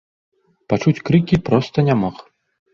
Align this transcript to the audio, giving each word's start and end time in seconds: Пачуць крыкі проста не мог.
Пачуць 0.73 1.03
крыкі 1.11 1.41
проста 1.53 1.77
не 1.91 2.01
мог. 2.03 2.17